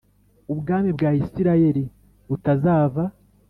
ubwami 0.53 0.89
bwa 0.97 1.09
Isirayeli 1.23 1.83
butazava 2.27 3.03